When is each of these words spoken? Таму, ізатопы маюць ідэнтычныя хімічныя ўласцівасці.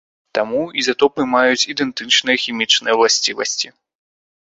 Таму, 0.37 0.61
ізатопы 0.83 1.21
маюць 1.33 1.67
ідэнтычныя 1.73 2.37
хімічныя 2.45 2.97
ўласцівасці. 3.01 3.67